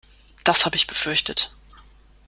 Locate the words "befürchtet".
0.87-1.53